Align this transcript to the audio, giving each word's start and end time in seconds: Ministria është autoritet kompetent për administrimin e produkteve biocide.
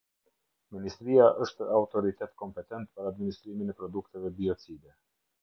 Ministria 0.77 1.27
është 1.45 1.67
autoritet 1.81 2.33
kompetent 2.43 2.91
për 2.95 3.11
administrimin 3.11 3.75
e 3.75 3.77
produkteve 3.83 4.35
biocide. 4.41 4.99